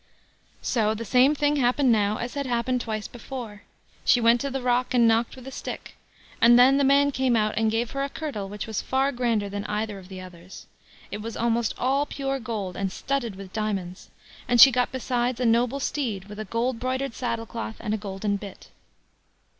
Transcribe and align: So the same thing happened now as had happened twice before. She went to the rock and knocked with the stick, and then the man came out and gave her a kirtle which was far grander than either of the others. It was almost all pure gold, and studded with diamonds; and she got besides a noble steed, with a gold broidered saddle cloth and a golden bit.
So 0.63 0.95
the 0.95 1.05
same 1.05 1.35
thing 1.35 1.57
happened 1.57 1.91
now 1.91 2.17
as 2.17 2.33
had 2.33 2.47
happened 2.47 2.81
twice 2.81 3.07
before. 3.07 3.61
She 4.03 4.19
went 4.19 4.41
to 4.41 4.49
the 4.49 4.63
rock 4.63 4.95
and 4.95 5.07
knocked 5.07 5.35
with 5.35 5.45
the 5.45 5.51
stick, 5.51 5.95
and 6.41 6.57
then 6.57 6.77
the 6.79 6.83
man 6.83 7.11
came 7.11 7.35
out 7.35 7.55
and 7.55 7.69
gave 7.69 7.91
her 7.91 8.01
a 8.03 8.09
kirtle 8.09 8.49
which 8.49 8.65
was 8.65 8.81
far 8.81 9.11
grander 9.11 9.47
than 9.47 9.63
either 9.65 9.99
of 9.99 10.09
the 10.09 10.19
others. 10.19 10.65
It 11.11 11.21
was 11.21 11.37
almost 11.37 11.75
all 11.77 12.07
pure 12.07 12.39
gold, 12.39 12.75
and 12.75 12.91
studded 12.91 13.35
with 13.35 13.53
diamonds; 13.53 14.09
and 14.47 14.59
she 14.59 14.71
got 14.71 14.91
besides 14.91 15.39
a 15.39 15.45
noble 15.45 15.79
steed, 15.79 16.25
with 16.25 16.39
a 16.39 16.45
gold 16.45 16.79
broidered 16.79 17.13
saddle 17.13 17.45
cloth 17.45 17.75
and 17.79 17.93
a 17.93 17.97
golden 18.01 18.37
bit. 18.37 18.69